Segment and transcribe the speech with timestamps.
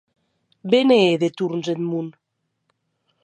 [0.69, 2.07] Be ne hè de torns eth mon!